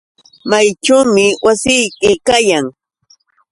[0.49, 2.65] ¿Mayćhuumi wasiyki kayan?